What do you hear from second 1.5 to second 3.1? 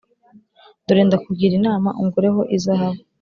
inama ungureho izahabu